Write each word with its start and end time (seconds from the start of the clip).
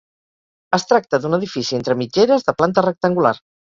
Es 0.77 0.87
tracta 0.93 1.21
d'un 1.27 1.39
edifici 1.41 1.79
entre 1.81 1.99
mitgeres 2.03 2.51
de 2.51 2.61
planta 2.61 2.91
rectangular. 2.93 3.41